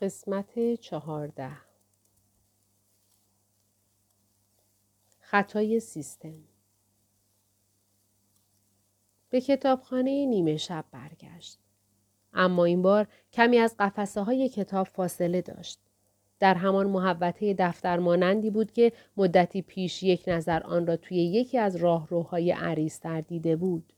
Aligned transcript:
قسمت 0.00 0.74
چهارده 0.74 1.50
خطای 5.20 5.80
سیستم 5.80 6.44
به 9.30 9.40
کتابخانه 9.40 10.26
نیمه 10.26 10.56
شب 10.56 10.84
برگشت. 10.92 11.58
اما 12.34 12.64
این 12.64 12.82
بار 12.82 13.08
کمی 13.32 13.58
از 13.58 13.74
قفسه 13.78 14.20
های 14.20 14.48
کتاب 14.48 14.86
فاصله 14.86 15.42
داشت. 15.42 15.80
در 16.40 16.54
همان 16.54 16.86
محوطه 16.86 17.54
دفتر 17.58 17.98
مانندی 17.98 18.50
بود 18.50 18.72
که 18.72 18.92
مدتی 19.16 19.62
پیش 19.62 20.02
یک 20.02 20.24
نظر 20.26 20.62
آن 20.62 20.86
را 20.86 20.96
توی 20.96 21.18
یکی 21.18 21.58
از 21.58 21.76
راهروهای 21.76 22.50
عریضتر 22.50 23.20
دیده 23.20 23.56
بود. 23.56 23.92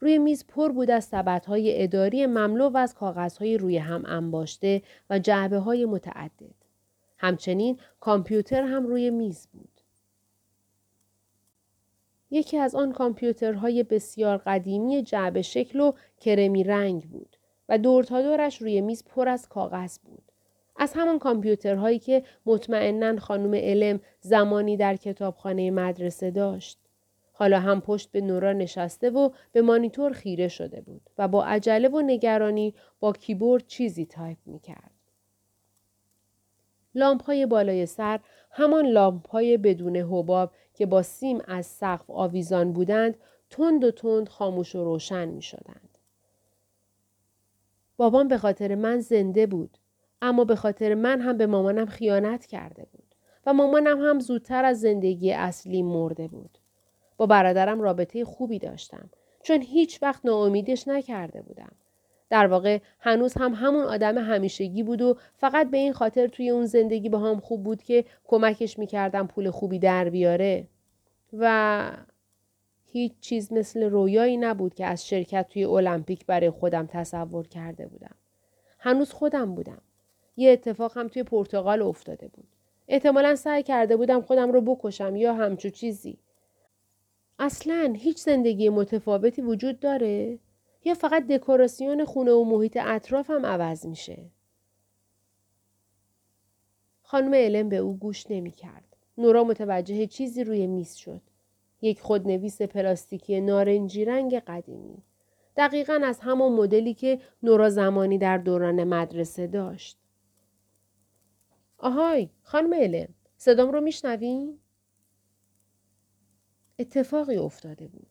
روی 0.00 0.18
میز 0.18 0.46
پر 0.46 0.72
بود 0.72 0.90
از 0.90 1.14
های 1.46 1.82
اداری 1.82 2.26
مملو 2.26 2.68
و 2.68 2.76
از 2.76 2.94
کاغذهای 2.94 3.58
روی 3.58 3.78
هم 3.78 4.02
انباشته 4.06 4.82
و 5.10 5.18
جعبه 5.18 5.58
های 5.58 5.84
متعدد. 5.84 6.54
همچنین 7.18 7.78
کامپیوتر 8.00 8.62
هم 8.62 8.86
روی 8.86 9.10
میز 9.10 9.48
بود. 9.52 9.80
یکی 12.30 12.58
از 12.58 12.74
آن 12.74 12.92
کامپیوترهای 12.92 13.82
بسیار 13.82 14.36
قدیمی 14.36 15.02
جعبه 15.02 15.42
شکل 15.42 15.80
و 15.80 15.92
کرمی 16.20 16.64
رنگ 16.64 17.02
بود 17.02 17.36
و 17.68 17.78
دور 17.78 18.04
تا 18.04 18.22
دورش 18.22 18.62
روی 18.62 18.80
میز 18.80 19.04
پر 19.04 19.28
از 19.28 19.48
کاغذ 19.48 19.98
بود. 19.98 20.32
از 20.76 20.92
همان 20.94 21.18
کامپیوترهایی 21.18 21.98
که 21.98 22.22
مطمئنا 22.46 23.20
خانم 23.20 23.54
علم 23.54 24.00
زمانی 24.20 24.76
در 24.76 24.96
کتابخانه 24.96 25.70
مدرسه 25.70 26.30
داشت. 26.30 26.78
حالا 27.38 27.60
هم 27.60 27.80
پشت 27.80 28.10
به 28.10 28.20
نورا 28.20 28.52
نشسته 28.52 29.10
و 29.10 29.30
به 29.52 29.62
مانیتور 29.62 30.12
خیره 30.12 30.48
شده 30.48 30.80
بود 30.80 31.10
و 31.18 31.28
با 31.28 31.44
عجله 31.44 31.88
و 31.88 32.00
نگرانی 32.00 32.74
با 33.00 33.12
کیبورد 33.12 33.66
چیزی 33.66 34.06
تایپ 34.06 34.38
می 34.46 34.58
کرد. 34.58 34.90
لامپ 36.94 37.24
های 37.24 37.46
بالای 37.46 37.86
سر 37.86 38.20
همان 38.50 38.86
لامپ 38.86 39.28
های 39.28 39.56
بدون 39.56 39.96
حباب 39.96 40.52
که 40.74 40.86
با 40.86 41.02
سیم 41.02 41.38
از 41.48 41.66
سقف 41.66 42.10
آویزان 42.10 42.72
بودند 42.72 43.16
تند 43.50 43.84
و 43.84 43.90
تند 43.90 44.28
خاموش 44.28 44.74
و 44.74 44.84
روشن 44.84 45.28
می 45.28 45.42
شدند. 45.42 45.98
بابام 47.96 48.28
به 48.28 48.38
خاطر 48.38 48.74
من 48.74 49.00
زنده 49.00 49.46
بود 49.46 49.78
اما 50.22 50.44
به 50.44 50.56
خاطر 50.56 50.94
من 50.94 51.20
هم 51.20 51.36
به 51.36 51.46
مامانم 51.46 51.86
خیانت 51.86 52.46
کرده 52.46 52.86
بود 52.92 53.14
و 53.46 53.52
مامانم 53.52 54.00
هم 54.00 54.20
زودتر 54.20 54.64
از 54.64 54.80
زندگی 54.80 55.32
اصلی 55.32 55.82
مرده 55.82 56.28
بود. 56.28 56.58
با 57.16 57.26
برادرم 57.26 57.80
رابطه 57.80 58.24
خوبی 58.24 58.58
داشتم 58.58 59.10
چون 59.42 59.62
هیچ 59.62 60.02
وقت 60.02 60.26
ناامیدش 60.26 60.88
نکرده 60.88 61.42
بودم. 61.42 61.72
در 62.30 62.46
واقع 62.46 62.78
هنوز 63.00 63.34
هم 63.34 63.54
همون 63.54 63.84
آدم 63.84 64.18
همیشگی 64.18 64.82
بود 64.82 65.02
و 65.02 65.16
فقط 65.36 65.70
به 65.70 65.76
این 65.76 65.92
خاطر 65.92 66.26
توی 66.26 66.50
اون 66.50 66.66
زندگی 66.66 67.08
با 67.08 67.18
هم 67.18 67.40
خوب 67.40 67.62
بود 67.62 67.82
که 67.82 68.04
کمکش 68.24 68.78
می‌کردم 68.78 69.26
پول 69.26 69.50
خوبی 69.50 69.78
در 69.78 70.08
بیاره 70.08 70.68
و 71.32 71.90
هیچ 72.86 73.12
چیز 73.20 73.52
مثل 73.52 73.82
رویایی 73.82 74.36
نبود 74.36 74.74
که 74.74 74.86
از 74.86 75.06
شرکت 75.08 75.48
توی 75.48 75.64
المپیک 75.64 76.26
برای 76.26 76.50
خودم 76.50 76.86
تصور 76.86 77.48
کرده 77.48 77.86
بودم. 77.86 78.14
هنوز 78.78 79.12
خودم 79.12 79.54
بودم. 79.54 79.80
یه 80.36 80.52
اتفاق 80.52 80.98
هم 80.98 81.08
توی 81.08 81.22
پرتغال 81.22 81.82
افتاده 81.82 82.28
بود. 82.28 82.46
احتمالا 82.88 83.34
سعی 83.34 83.62
کرده 83.62 83.96
بودم 83.96 84.20
خودم 84.20 84.52
رو 84.52 84.60
بکشم 84.60 85.16
یا 85.16 85.34
همچو 85.34 85.70
چیزی. 85.70 86.18
اصلا 87.38 87.94
هیچ 87.96 88.18
زندگی 88.18 88.68
متفاوتی 88.68 89.42
وجود 89.42 89.80
داره؟ 89.80 90.38
یا 90.84 90.94
فقط 90.94 91.26
دکوراسیون 91.26 92.04
خونه 92.04 92.32
و 92.32 92.44
محیط 92.44 92.78
اطراف 92.80 93.30
هم 93.30 93.46
عوض 93.46 93.86
میشه؟ 93.86 94.30
خانم 97.02 97.34
علم 97.34 97.68
به 97.68 97.76
او 97.76 97.96
گوش 97.98 98.30
نمی 98.30 98.50
کرد. 98.50 98.96
نورا 99.18 99.44
متوجه 99.44 100.06
چیزی 100.06 100.44
روی 100.44 100.66
میز 100.66 100.94
شد. 100.94 101.20
یک 101.82 102.00
خودنویس 102.00 102.62
پلاستیکی 102.62 103.40
نارنجی 103.40 104.04
رنگ 104.04 104.38
قدیمی. 104.38 105.02
دقیقا 105.56 106.00
از 106.04 106.20
همون 106.20 106.52
مدلی 106.52 106.94
که 106.94 107.20
نورا 107.42 107.70
زمانی 107.70 108.18
در 108.18 108.38
دوران 108.38 108.84
مدرسه 108.84 109.46
داشت. 109.46 109.98
آهای 111.78 112.28
خانم 112.42 112.74
علم 112.74 113.08
صدام 113.36 113.72
رو 113.72 113.80
میشنوین؟ 113.80 114.58
اتفاقی 116.78 117.36
افتاده 117.36 117.88
بود. 117.88 118.10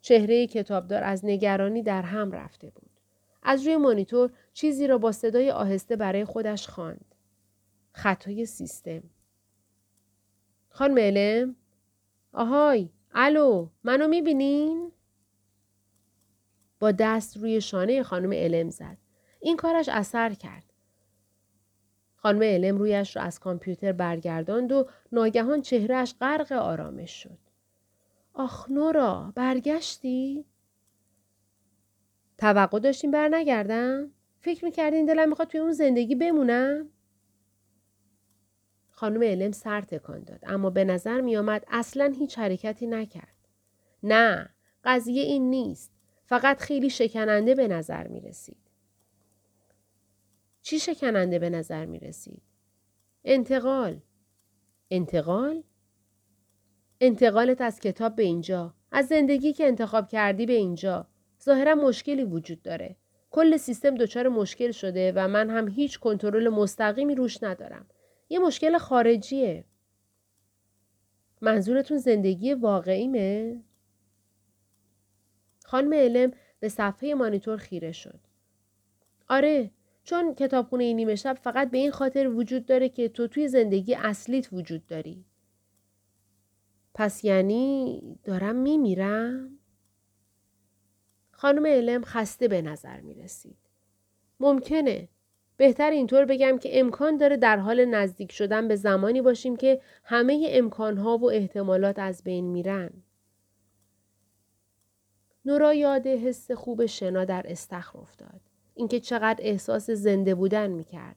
چهره 0.00 0.46
کتابدار 0.46 1.04
از 1.04 1.24
نگرانی 1.24 1.82
در 1.82 2.02
هم 2.02 2.32
رفته 2.32 2.70
بود. 2.70 2.90
از 3.42 3.66
روی 3.66 3.76
مانیتور 3.76 4.30
چیزی 4.52 4.86
را 4.86 4.98
با 4.98 5.12
صدای 5.12 5.50
آهسته 5.50 5.96
برای 5.96 6.24
خودش 6.24 6.68
خواند. 6.68 7.14
خطای 7.92 8.46
سیستم. 8.46 9.02
خانم 10.68 10.98
علم؟ 10.98 11.56
آهای، 12.32 12.90
الو، 13.12 13.68
منو 13.84 14.08
می‌بینین؟ 14.08 14.92
با 16.80 16.92
دست 16.92 17.36
روی 17.36 17.60
شانه 17.60 18.02
خانم 18.02 18.32
علم 18.32 18.70
زد. 18.70 18.96
این 19.40 19.56
کارش 19.56 19.88
اثر 19.88 20.34
کرد. 20.34 20.72
خانم 22.16 22.42
علم 22.42 22.78
رویش 22.78 23.16
را 23.16 23.22
از 23.22 23.40
کامپیوتر 23.40 23.92
برگرداند 23.92 24.72
و 24.72 24.88
ناگهان 25.12 25.62
چهرهش 25.62 26.14
غرق 26.20 26.52
آرامش 26.52 27.22
شد. 27.22 27.43
آخ 28.34 28.70
نورا 28.70 29.32
برگشتی؟ 29.36 30.44
توقع 32.38 32.78
داشتیم 32.78 33.10
بر 33.10 33.28
نگردم؟ 33.28 34.10
فکر 34.40 34.64
می‌کردین 34.64 35.06
دلم 35.06 35.28
می‌خواد 35.28 35.48
توی 35.48 35.60
اون 35.60 35.72
زندگی 35.72 36.14
بمونم؟ 36.14 36.88
خانم 38.90 39.22
علم 39.22 39.52
سر 39.52 39.80
تکان 39.80 40.24
داد 40.24 40.40
اما 40.46 40.70
به 40.70 40.84
نظر 40.84 41.20
میآمد 41.20 41.64
اصلا 41.68 42.14
هیچ 42.18 42.38
حرکتی 42.38 42.86
نکرد. 42.86 43.34
نه 44.02 44.48
قضیه 44.84 45.22
این 45.22 45.50
نیست. 45.50 45.90
فقط 46.24 46.60
خیلی 46.60 46.90
شکننده 46.90 47.54
به 47.54 47.68
نظر 47.68 48.06
می 48.08 48.20
رسید. 48.20 48.70
چی 50.62 50.78
شکننده 50.78 51.38
به 51.38 51.50
نظر 51.50 51.86
می 51.86 51.98
رسید؟ 51.98 52.42
انتقال. 53.24 54.00
انتقال؟ 54.90 55.62
انتقالت 57.00 57.60
از 57.60 57.80
کتاب 57.80 58.16
به 58.16 58.22
اینجا. 58.22 58.74
از 58.92 59.06
زندگی 59.06 59.52
که 59.52 59.66
انتخاب 59.66 60.08
کردی 60.08 60.46
به 60.46 60.52
اینجا. 60.52 61.06
ظاهرا 61.42 61.74
مشکلی 61.74 62.24
وجود 62.24 62.62
داره. 62.62 62.96
کل 63.30 63.56
سیستم 63.56 63.94
دچار 63.94 64.28
مشکل 64.28 64.70
شده 64.70 65.12
و 65.16 65.28
من 65.28 65.50
هم 65.50 65.68
هیچ 65.68 65.98
کنترل 65.98 66.48
مستقیمی 66.48 67.14
روش 67.14 67.42
ندارم. 67.42 67.86
یه 68.28 68.38
مشکل 68.38 68.78
خارجیه. 68.78 69.64
منظورتون 71.40 71.98
زندگی 71.98 72.54
واقعیمه؟ 72.54 73.60
خانم 75.64 75.94
علم 75.94 76.32
به 76.60 76.68
صفحه 76.68 77.14
مانیتور 77.14 77.56
خیره 77.56 77.92
شد. 77.92 78.20
آره 79.28 79.70
چون 80.04 80.34
کتابخونه 80.34 80.92
نیمه 80.92 81.14
شب 81.14 81.38
فقط 81.42 81.70
به 81.70 81.78
این 81.78 81.90
خاطر 81.90 82.28
وجود 82.28 82.66
داره 82.66 82.88
که 82.88 83.08
تو 83.08 83.28
توی 83.28 83.48
زندگی 83.48 83.94
اصلیت 83.94 84.52
وجود 84.52 84.86
داری. 84.86 85.24
پس 86.94 87.24
یعنی 87.24 88.02
دارم 88.24 88.56
میمیرم؟ 88.56 89.58
خانم 91.30 91.66
علم 91.66 92.04
خسته 92.04 92.48
به 92.48 92.62
نظر 92.62 93.00
می 93.00 93.14
رسید. 93.14 93.56
ممکنه. 94.40 95.08
بهتر 95.56 95.90
اینطور 95.90 96.24
بگم 96.24 96.58
که 96.58 96.80
امکان 96.80 97.16
داره 97.16 97.36
در 97.36 97.56
حال 97.56 97.84
نزدیک 97.84 98.32
شدن 98.32 98.68
به 98.68 98.76
زمانی 98.76 99.22
باشیم 99.22 99.56
که 99.56 99.80
همه 100.04 100.46
امکانها 100.50 101.18
و 101.18 101.30
احتمالات 101.30 101.98
از 101.98 102.22
بین 102.24 102.44
میرن. 102.44 102.90
نورا 105.44 105.74
یاد 105.74 106.06
حس 106.06 106.50
خوب 106.50 106.86
شنا 106.86 107.24
در 107.24 107.46
استخر 107.48 107.98
افتاد. 107.98 108.40
اینکه 108.74 109.00
چقدر 109.00 109.44
احساس 109.44 109.90
زنده 109.90 110.34
بودن 110.34 110.70
می‌کرد. 110.70 111.16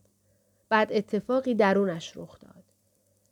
بعد 0.70 0.94
اتفاقی 0.94 1.56
درونش 1.56 2.18
رخ 2.18 2.40
داد. 2.40 2.64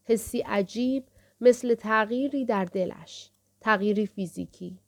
حسی 0.03 0.39
عجیب 0.39 1.03
مثل 1.41 1.75
تغییری 1.75 2.45
در 2.45 2.65
دلش. 2.65 3.31
تغییری 3.61 4.05
فیزیکی. 4.05 4.79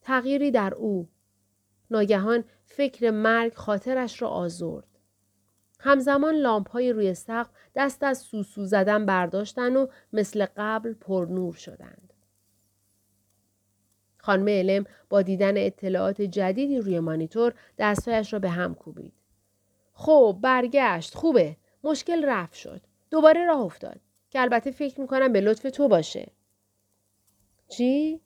تغییری 0.00 0.50
در 0.50 0.74
او. 0.74 1.08
ناگهان 1.90 2.44
فکر 2.64 3.10
مرگ 3.10 3.54
خاطرش 3.54 4.22
را 4.22 4.28
آزرد. 4.28 4.88
همزمان 5.80 6.34
لامپ 6.34 6.70
های 6.70 6.92
روی 6.92 7.14
سقف 7.14 7.50
دست 7.74 8.02
از 8.02 8.18
سوسو 8.18 8.64
زدن 8.64 9.06
برداشتن 9.06 9.76
و 9.76 9.86
مثل 10.12 10.46
قبل 10.56 10.92
پر 10.92 11.26
نور 11.30 11.54
شدند. 11.54 12.12
خانم 14.18 14.48
علم 14.48 14.84
با 15.08 15.22
دیدن 15.22 15.54
اطلاعات 15.56 16.22
جدیدی 16.22 16.78
روی 16.78 17.00
مانیتور 17.00 17.54
دستهایش 17.78 18.32
را 18.32 18.38
به 18.38 18.50
هم 18.50 18.74
کوبید. 18.74 19.12
خب 19.92 20.38
برگشت 20.42 21.14
خوبه 21.14 21.56
مشکل 21.84 22.24
رفت 22.24 22.54
شد 22.54 22.80
دوباره 23.10 23.44
راه 23.44 23.60
افتاد 23.60 24.00
که 24.30 24.40
البته 24.40 24.70
فکر 24.70 25.00
می‌کنم 25.00 25.32
به 25.32 25.40
لطف 25.40 25.62
تو 25.62 25.88
باشه 25.88 26.32
چی 27.68 28.20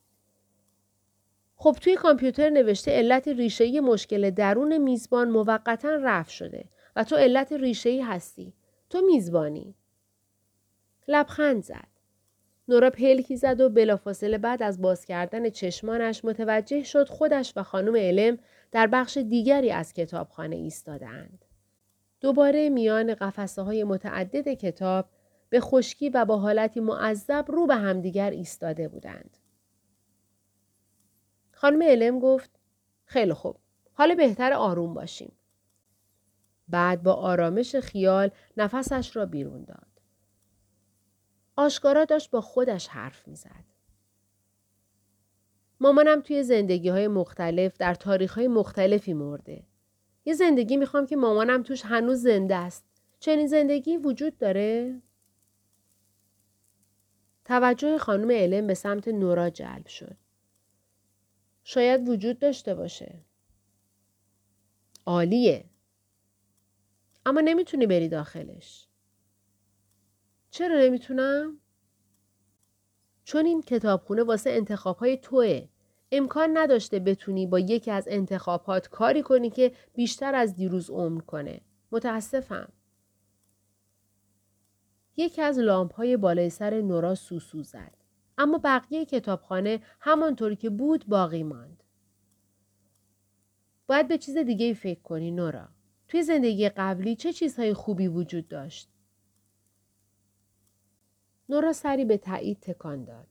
خب 1.56 1.76
توی 1.80 1.96
کامپیوتر 1.96 2.50
نوشته 2.50 2.90
علت 2.90 3.28
ریشه 3.28 3.80
مشکل 3.80 4.30
درون 4.30 4.78
میزبان 4.78 5.30
موقتا 5.30 5.88
رفع 6.02 6.30
شده 6.30 6.64
و 6.96 7.04
تو 7.04 7.16
علت 7.16 7.52
ریشه 7.52 8.04
هستی. 8.04 8.52
تو 8.90 9.00
میزبانی. 9.00 9.74
لبخند 11.08 11.62
زد. 11.62 11.88
نورا 12.68 12.90
پلکی 12.90 13.36
زد 13.36 13.60
و 13.60 13.68
بلافاصله 13.68 14.38
بعد 14.38 14.62
از 14.62 14.82
باز 14.82 15.04
کردن 15.04 15.50
چشمانش 15.50 16.24
متوجه 16.24 16.82
شد 16.82 17.08
خودش 17.08 17.52
و 17.56 17.62
خانم 17.62 17.96
علم 17.96 18.38
در 18.72 18.86
بخش 18.86 19.16
دیگری 19.16 19.70
از 19.70 19.92
کتابخانه 19.92 20.56
ایستادهاند. 20.56 21.44
دوباره 22.20 22.68
میان 22.68 23.14
قفسه 23.14 23.62
های 23.62 23.84
متعدد 23.84 24.48
کتاب 24.48 25.08
به 25.50 25.60
خشکی 25.60 26.08
و 26.08 26.24
با 26.24 26.38
حالتی 26.38 26.80
معذب 26.80 27.44
رو 27.48 27.66
به 27.66 27.74
همدیگر 27.76 28.30
ایستاده 28.30 28.88
بودند. 28.88 29.36
خانم 31.52 31.82
علم 31.82 32.18
گفت 32.18 32.50
خیلی 33.04 33.32
خوب. 33.32 33.56
حالا 33.92 34.14
بهتر 34.14 34.52
آروم 34.52 34.94
باشیم. 34.94 35.32
بعد 36.68 37.02
با 37.02 37.12
آرامش 37.12 37.76
خیال 37.76 38.30
نفسش 38.56 39.16
را 39.16 39.26
بیرون 39.26 39.64
داد. 39.64 39.86
آشکارا 41.56 42.04
داشت 42.04 42.30
با 42.30 42.40
خودش 42.40 42.88
حرف 42.88 43.28
می‌زد. 43.28 43.64
مامانم 45.80 46.20
توی 46.20 46.42
زندگی 46.42 46.88
های 46.88 47.08
مختلف 47.08 47.76
در 47.76 47.94
تاریخ 47.94 48.34
های 48.34 48.48
مختلفی 48.48 49.12
مرده. 49.12 49.62
یه 50.24 50.34
زندگی 50.34 50.76
می‌خوام 50.76 51.06
که 51.06 51.16
مامانم 51.16 51.62
توش 51.62 51.84
هنوز 51.84 52.22
زنده 52.22 52.56
است. 52.56 52.84
چنین 53.20 53.46
زندگی 53.46 53.96
وجود 53.96 54.38
داره؟ 54.38 55.00
توجه 57.50 57.98
خانم 57.98 58.30
علم 58.30 58.66
به 58.66 58.74
سمت 58.74 59.08
نورا 59.08 59.50
جلب 59.50 59.86
شد. 59.86 60.16
شاید 61.64 62.08
وجود 62.08 62.38
داشته 62.38 62.74
باشه. 62.74 63.20
عالیه. 65.06 65.64
اما 67.26 67.40
نمی‌تونی 67.40 67.86
بری 67.86 68.08
داخلش. 68.08 68.88
چرا 70.50 70.80
نمی‌تونم؟ 70.80 71.60
چون 73.24 73.46
این 73.46 73.62
کتابخونه 73.62 74.22
واسه 74.22 74.50
انتخابهای 74.50 75.16
توه. 75.16 75.68
امکان 76.12 76.58
نداشته 76.58 76.98
بتونی 76.98 77.46
با 77.46 77.58
یکی 77.58 77.90
از 77.90 78.08
انتخابات 78.10 78.88
کاری 78.88 79.22
کنی 79.22 79.50
که 79.50 79.72
بیشتر 79.94 80.34
از 80.34 80.54
دیروز 80.56 80.90
عمر 80.90 81.20
کنه. 81.20 81.60
متاسفم. 81.92 82.72
یکی 85.20 85.42
از 85.42 85.58
لامپ 85.58 85.94
های 85.94 86.16
بالای 86.16 86.50
سر 86.50 86.80
نورا 86.80 87.14
سوسو 87.14 87.62
زد. 87.62 87.92
اما 88.38 88.60
بقیه 88.64 89.04
کتابخانه 89.04 89.80
همانطوری 90.00 90.56
که 90.56 90.70
بود 90.70 91.04
باقی 91.06 91.42
ماند. 91.42 91.82
باید 93.86 94.08
به 94.08 94.18
چیز 94.18 94.36
دیگه 94.36 94.74
فکر 94.74 95.00
کنی 95.00 95.30
نورا. 95.30 95.68
توی 96.08 96.22
زندگی 96.22 96.68
قبلی 96.68 97.16
چه 97.16 97.32
چیزهای 97.32 97.74
خوبی 97.74 98.08
وجود 98.08 98.48
داشت؟ 98.48 98.88
نورا 101.48 101.72
سری 101.72 102.04
به 102.04 102.18
تایید 102.18 102.60
تکان 102.60 103.04
داد. 103.04 103.26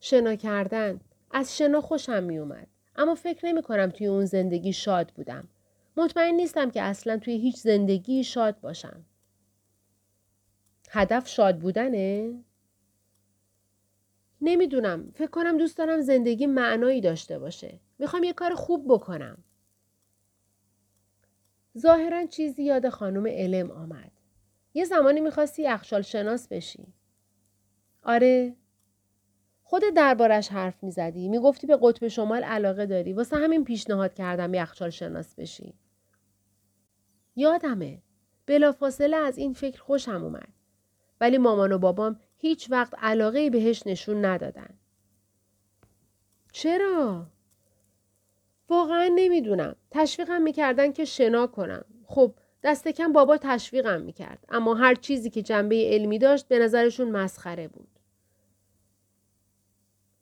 شنا 0.00 0.34
کردن. 0.34 1.00
از 1.30 1.56
شنا 1.56 1.80
خوشم 1.80 2.22
می 2.22 2.38
اومد. 2.38 2.66
اما 2.96 3.14
فکر 3.14 3.46
نمی 3.46 3.62
کنم 3.62 3.90
توی 3.90 4.06
اون 4.06 4.24
زندگی 4.24 4.72
شاد 4.72 5.10
بودم. 5.10 5.48
مطمئن 5.96 6.34
نیستم 6.34 6.70
که 6.70 6.82
اصلا 6.82 7.18
توی 7.18 7.38
هیچ 7.38 7.56
زندگی 7.56 8.24
شاد 8.24 8.60
باشم. 8.60 9.04
هدف 10.94 11.28
شاد 11.28 11.58
بودنه؟ 11.58 12.34
نمی‌دونم. 14.40 15.10
فکر 15.14 15.30
کنم 15.30 15.58
دوست 15.58 15.78
دارم 15.78 16.00
زندگی 16.00 16.46
معنایی 16.46 17.00
داشته 17.00 17.38
باشه. 17.38 17.80
می‌خوام 17.98 18.24
یه 18.24 18.32
کار 18.32 18.54
خوب 18.54 18.84
بکنم. 18.88 19.44
ظاهرا 21.78 22.26
چیزی 22.26 22.64
یاد 22.64 22.88
خانم 22.88 23.26
علم 23.26 23.70
آمد. 23.70 24.12
یه 24.74 24.84
زمانی 24.84 25.20
می‌خواستی 25.20 25.62
یخشال 25.62 26.02
شناس 26.02 26.48
بشی. 26.48 26.94
آره. 28.02 28.56
خود 29.62 29.82
دربارش 29.96 30.48
حرف 30.48 30.84
می‌زدی. 30.84 31.28
می‌گفتی 31.28 31.66
به 31.66 31.78
قطب 31.82 32.08
شمال 32.08 32.44
علاقه 32.44 32.86
داری. 32.86 33.12
واسه 33.12 33.36
همین 33.36 33.64
پیشنهاد 33.64 34.14
کردم 34.14 34.54
یخچال 34.54 34.90
شناس 34.90 35.34
بشی. 35.34 35.74
یادمه. 37.36 38.02
بلافاصله 38.46 39.16
از 39.16 39.38
این 39.38 39.52
فکر 39.52 39.80
خوشم 39.80 40.24
اومد. 40.24 40.52
ولی 41.22 41.38
مامان 41.38 41.72
و 41.72 41.78
بابام 41.78 42.20
هیچ 42.38 42.70
وقت 42.70 42.94
علاقه 42.98 43.50
بهش 43.50 43.82
نشون 43.86 44.24
ندادن. 44.24 44.68
چرا؟ 46.52 47.26
واقعا 48.68 49.10
نمی‌دونم. 49.14 49.76
تشویقم 49.90 50.42
می‌کردن 50.42 50.92
که 50.92 51.04
شنا 51.04 51.46
کنم. 51.46 51.84
خب 52.06 52.34
دست 52.62 52.88
کم 52.88 53.12
بابا 53.12 53.36
تشویقم 53.36 54.00
می‌کرد. 54.00 54.44
اما 54.48 54.74
هر 54.74 54.94
چیزی 54.94 55.30
که 55.30 55.42
جنبه 55.42 55.90
علمی 55.90 56.18
داشت 56.18 56.48
به 56.48 56.58
نظرشون 56.58 57.10
مسخره 57.10 57.68
بود. 57.68 57.88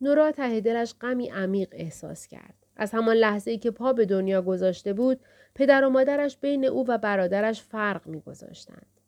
نورا 0.00 0.32
ته 0.32 0.60
دلش 0.60 0.94
غمی 1.00 1.28
عمیق 1.28 1.68
احساس 1.72 2.26
کرد. 2.26 2.54
از 2.76 2.90
همان 2.90 3.16
لحظه 3.16 3.50
ای 3.50 3.58
که 3.58 3.70
پا 3.70 3.92
به 3.92 4.06
دنیا 4.06 4.42
گذاشته 4.42 4.92
بود، 4.92 5.20
پدر 5.54 5.84
و 5.84 5.90
مادرش 5.90 6.36
بین 6.36 6.64
او 6.64 6.88
و 6.88 6.98
برادرش 6.98 7.62
فرق 7.62 8.06
میگذاشتند. 8.06 8.99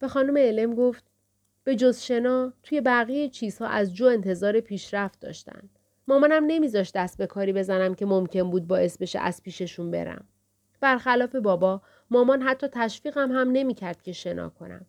به 0.00 0.08
خانم 0.08 0.36
علم 0.36 0.74
گفت 0.74 1.04
به 1.64 1.76
جز 1.76 2.00
شنا 2.00 2.52
توی 2.62 2.80
بقیه 2.80 3.28
چیزها 3.28 3.66
از 3.66 3.94
جو 3.94 4.06
انتظار 4.06 4.60
پیشرفت 4.60 5.20
داشتن. 5.20 5.70
مامانم 6.08 6.44
نمیذاشت 6.46 6.94
دست 6.94 7.18
به 7.18 7.26
کاری 7.26 7.52
بزنم 7.52 7.94
که 7.94 8.06
ممکن 8.06 8.50
بود 8.50 8.66
باعث 8.66 8.98
بشه 8.98 9.18
از 9.18 9.42
پیششون 9.42 9.90
برم. 9.90 10.24
برخلاف 10.80 11.36
بابا 11.36 11.82
مامان 12.10 12.42
حتی 12.42 12.66
تشویقم 12.72 13.32
هم 13.32 13.50
نمی‌کرد 13.50 14.02
که 14.02 14.12
شنا 14.12 14.48
کنم. 14.48 14.86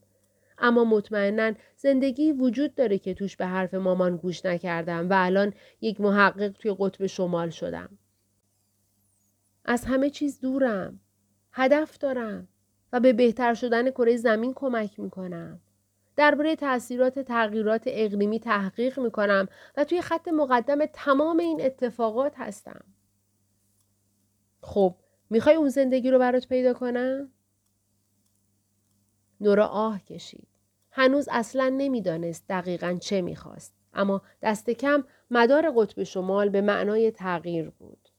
اما 0.57 0.83
مطمئنا 0.83 1.53
زندگی 1.77 2.31
وجود 2.31 2.75
داره 2.75 2.97
که 2.97 3.13
توش 3.13 3.37
به 3.37 3.45
حرف 3.45 3.73
مامان 3.73 4.17
گوش 4.17 4.45
نکردم 4.45 5.09
و 5.09 5.13
الان 5.13 5.53
یک 5.81 6.01
محقق 6.01 6.49
توی 6.49 6.75
قطب 6.79 7.05
شمال 7.05 7.49
شدم. 7.49 7.97
از 9.65 9.85
همه 9.85 10.09
چیز 10.09 10.39
دورم. 10.39 10.99
هدف 11.51 11.97
دارم 11.97 12.47
و 12.93 12.99
به 12.99 13.13
بهتر 13.13 13.53
شدن 13.53 13.91
کره 13.91 14.17
زمین 14.17 14.53
کمک 14.53 14.99
می‌کنم. 14.99 15.61
درباره 16.15 16.55
تاثیرات 16.55 17.19
تغییرات 17.19 17.83
اقلیمی 17.87 18.39
تحقیق 18.39 18.99
می‌کنم 18.99 19.47
و 19.77 19.83
توی 19.83 20.01
خط 20.01 20.27
مقدم 20.27 20.85
تمام 20.85 21.39
این 21.39 21.61
اتفاقات 21.61 22.33
هستم. 22.37 22.83
خب 24.61 24.95
می‌خوای 25.29 25.55
اون 25.55 25.69
زندگی 25.69 26.11
رو 26.11 26.19
برات 26.19 26.47
پیدا 26.47 26.73
کنم؟ 26.73 27.31
نورا 29.41 29.67
آه 29.67 30.03
کشید. 30.03 30.47
هنوز 30.91 31.29
اصلا 31.31 31.69
نمی‌دانست 31.69 32.45
دقیقا 32.49 32.97
چه 33.01 33.21
می‌خواست. 33.21 33.73
اما 33.93 34.21
دست 34.41 34.69
کم 34.69 35.03
مدار 35.31 35.73
قطب 35.75 36.03
شمال 36.03 36.49
به 36.49 36.61
معنای 36.61 37.11
تغییر 37.11 37.69
بود. 37.69 38.09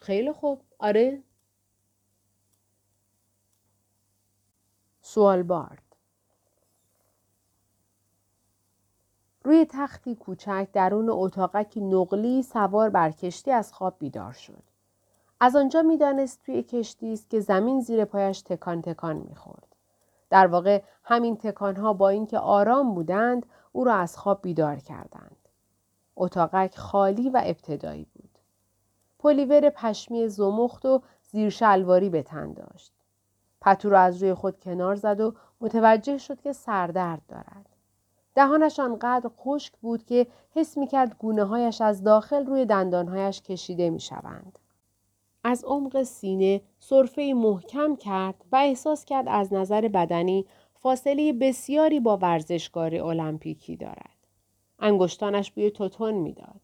خیلی 0.00 0.32
خوب. 0.32 0.62
آره؟ 0.78 1.22
سوال 5.14 5.42
بارد. 5.42 5.82
روی 9.44 9.66
تختی 9.70 10.14
کوچک 10.14 10.68
درون 10.72 11.10
اتاقکی 11.10 11.80
نقلی 11.80 12.42
سوار 12.42 12.90
بر 12.90 13.10
کشتی 13.10 13.50
از 13.50 13.72
خواب 13.72 13.96
بیدار 13.98 14.32
شد. 14.32 14.62
از 15.40 15.56
آنجا 15.56 15.82
می‌دانست 15.82 16.42
توی 16.42 16.62
کشتی 16.62 17.12
است 17.12 17.30
که 17.30 17.40
زمین 17.40 17.80
زیر 17.80 18.04
پایش 18.04 18.42
تکان 18.42 18.82
تکان 18.82 19.16
می‌خورد. 19.16 19.76
در 20.30 20.46
واقع 20.46 20.82
همین 21.04 21.36
تکانها 21.36 21.92
با 21.92 22.08
اینکه 22.08 22.38
آرام 22.38 22.94
بودند 22.94 23.46
او 23.72 23.84
را 23.84 23.94
از 23.94 24.16
خواب 24.16 24.42
بیدار 24.42 24.76
کردند. 24.76 25.48
اتاقک 26.16 26.76
خالی 26.76 27.30
و 27.30 27.42
ابتدایی 27.44 28.06
بود. 28.14 28.38
پلیور 29.18 29.70
پشمی 29.70 30.28
زمخت 30.28 30.86
و 30.86 31.02
زیر 31.22 31.50
شلواری 31.50 32.10
به 32.10 32.22
تن 32.22 32.52
داشت. 32.52 32.92
پتو 33.60 33.90
را 33.90 34.00
از 34.00 34.22
روی 34.22 34.34
خود 34.34 34.60
کنار 34.60 34.94
زد 34.94 35.20
و 35.20 35.34
متوجه 35.60 36.18
شد 36.18 36.40
که 36.40 36.52
سردرد 36.52 37.22
دارد. 37.28 37.66
دهانش 38.34 38.80
آنقدر 38.80 39.30
خشک 39.38 39.72
بود 39.76 40.04
که 40.04 40.26
حس 40.50 40.78
می 40.78 40.86
کرد 40.86 41.16
گونه 41.18 41.44
هایش 41.44 41.80
از 41.80 42.02
داخل 42.02 42.46
روی 42.46 42.64
دندانهایش 42.64 43.42
کشیده 43.42 43.90
می 43.90 44.00
شوند. 44.00 44.58
از 45.44 45.64
عمق 45.64 46.02
سینه 46.02 46.60
صرفه 46.78 47.32
محکم 47.36 47.96
کرد 47.96 48.44
و 48.52 48.56
احساس 48.56 49.04
کرد 49.04 49.28
از 49.28 49.52
نظر 49.52 49.88
بدنی 49.88 50.46
فاصله 50.74 51.32
بسیاری 51.32 52.00
با 52.00 52.16
ورزشکار 52.16 52.94
المپیکی 52.94 53.76
دارد. 53.76 54.16
انگشتانش 54.78 55.50
بوی 55.50 55.70
توتون 55.70 56.14
می‌داد. 56.14 56.60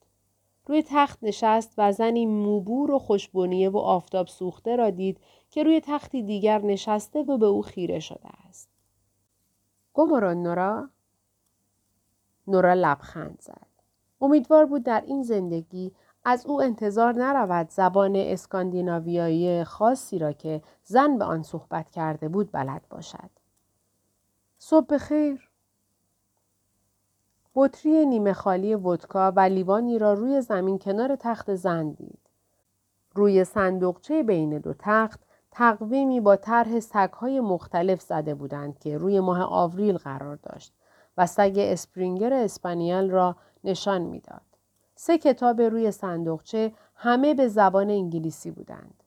روی 0.66 0.82
تخت 0.86 1.18
نشست 1.22 1.74
و 1.78 1.92
زنی 1.92 2.26
موبور 2.26 2.90
و 2.90 2.98
خوشبنیه 2.98 3.70
و 3.70 3.78
آفتاب 3.78 4.26
سوخته 4.26 4.76
را 4.76 4.90
دید 4.90 5.20
که 5.56 5.62
روی 5.62 5.80
تختی 5.84 6.22
دیگر 6.22 6.58
نشسته 6.58 7.22
و 7.22 7.38
به 7.38 7.46
او 7.46 7.62
خیره 7.62 8.00
شده 8.00 8.28
است. 8.48 8.68
گماران 9.94 10.42
نورا؟ 10.42 10.90
نورا 12.46 12.74
لبخند 12.74 13.38
زد. 13.40 13.66
امیدوار 14.20 14.66
بود 14.66 14.82
در 14.82 15.00
این 15.06 15.22
زندگی 15.22 15.92
از 16.24 16.46
او 16.46 16.62
انتظار 16.62 17.14
نرود 17.14 17.70
زبان 17.70 18.16
اسکاندیناویایی 18.16 19.64
خاصی 19.64 20.18
را 20.18 20.32
که 20.32 20.62
زن 20.84 21.18
به 21.18 21.24
آن 21.24 21.42
صحبت 21.42 21.90
کرده 21.90 22.28
بود 22.28 22.52
بلد 22.52 22.86
باشد. 22.90 23.30
صبح 24.58 24.98
خیر. 24.98 25.50
بطری 27.54 28.06
نیمه 28.06 28.32
خالی 28.32 28.74
ودکا 28.74 29.32
و 29.36 29.40
لیوانی 29.40 29.98
را 29.98 30.12
روی 30.12 30.40
زمین 30.40 30.78
کنار 30.78 31.16
تخت 31.16 31.54
زن 31.54 31.90
دید. 31.90 32.20
روی 33.14 33.44
صندوقچه 33.44 34.22
بین 34.22 34.58
دو 34.58 34.74
تخت 34.78 35.25
تقویمی 35.58 36.20
با 36.20 36.36
طرح 36.36 36.80
سگهای 36.80 37.40
مختلف 37.40 38.00
زده 38.00 38.34
بودند 38.34 38.78
که 38.78 38.98
روی 38.98 39.20
ماه 39.20 39.42
آوریل 39.42 39.96
قرار 39.96 40.36
داشت 40.36 40.72
و 41.18 41.26
سگ 41.26 41.54
اسپرینگر 41.56 42.32
اسپانیال 42.32 43.10
را 43.10 43.36
نشان 43.64 44.02
می‌داد. 44.02 44.42
سه 44.94 45.18
کتاب 45.18 45.60
روی 45.60 45.90
صندوقچه 45.90 46.72
همه 46.94 47.34
به 47.34 47.48
زبان 47.48 47.90
انگلیسی 47.90 48.50
بودند. 48.50 49.02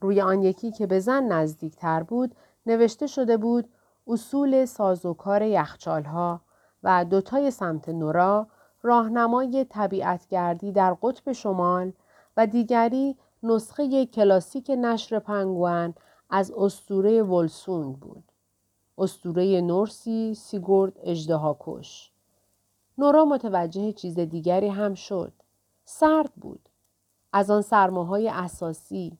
روی 0.00 0.20
آن 0.20 0.42
یکی 0.42 0.70
که 0.70 0.86
به 0.86 1.00
زن 1.00 1.24
نزدیک 1.24 1.76
تر 1.76 2.02
بود 2.02 2.34
نوشته 2.66 3.06
شده 3.06 3.36
بود 3.36 3.68
اصول 4.06 4.64
سازوکار 4.64 5.42
یخچالها 5.42 6.40
و 6.82 7.04
دوتای 7.04 7.50
سمت 7.50 7.88
نورا 7.88 8.46
راهنمای 8.82 9.66
طبیعتگردی 9.70 10.72
در 10.72 10.96
قطب 11.02 11.32
شمال 11.32 11.92
و 12.36 12.46
دیگری 12.46 13.16
نسخه 13.42 14.06
کلاسیک 14.06 14.70
نشر 14.78 15.18
پنگوان 15.18 15.94
از 16.30 16.52
استوره 16.56 17.22
ولسون 17.22 17.92
بود. 17.92 18.24
استوره 18.98 19.60
نورسی 19.60 20.34
سیگورد 20.34 20.92
اجدهاکش. 21.02 22.12
نورا 22.98 23.24
متوجه 23.24 23.92
چیز 23.92 24.18
دیگری 24.18 24.68
هم 24.68 24.94
شد. 24.94 25.32
سرد 25.84 26.32
بود. 26.36 26.68
از 27.32 27.50
آن 27.50 27.62
سرماهای 27.62 28.28
اساسی. 28.28 29.18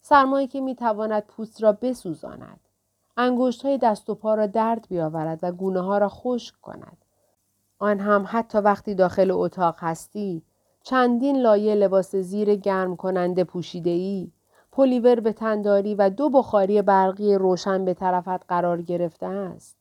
سرمایی 0.00 0.46
که 0.46 0.60
می‌تواند 0.60 1.22
پوست 1.26 1.62
را 1.62 1.72
بسوزاند. 1.72 2.60
انگشت 3.16 3.64
های 3.64 3.78
دست 3.78 4.10
و 4.10 4.14
پا 4.14 4.34
را 4.34 4.46
درد 4.46 4.86
بیاورد 4.88 5.38
و 5.42 5.52
گونه 5.52 5.80
ها 5.80 5.98
را 5.98 6.08
خشک 6.08 6.60
کند. 6.60 7.04
آن 7.78 8.00
هم 8.00 8.24
حتی 8.28 8.58
وقتی 8.58 8.94
داخل 8.94 9.30
اتاق 9.30 9.76
هستی 9.78 10.42
چندین 10.82 11.40
لایه 11.42 11.74
لباس 11.74 12.16
زیر 12.16 12.54
گرم 12.54 12.96
کننده 12.96 13.44
پوشیده 13.44 13.90
ای، 13.90 14.30
پلیور 14.72 15.20
به 15.20 15.32
تنداری 15.32 15.94
و 15.94 16.10
دو 16.10 16.30
بخاری 16.30 16.82
برقی 16.82 17.34
روشن 17.34 17.84
به 17.84 17.94
طرفت 17.94 18.46
قرار 18.48 18.82
گرفته 18.82 19.26
است. 19.26 19.76